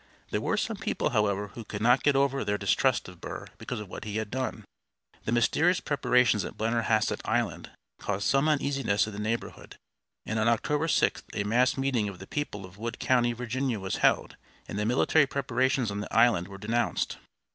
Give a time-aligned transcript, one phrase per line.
[0.31, 3.79] There were some people, however, who could not get over their distrust of Burr because
[3.79, 4.65] of what he had done.
[5.25, 9.75] The mysterious preparations at Blennerhassett Island caused some uneasiness in the neighborhood,
[10.25, 13.97] and on October 6th a mass meeting of the people of Wood County, Virginia, was
[13.97, 14.37] held,
[14.67, 17.17] and the military preparations on the island were denounced.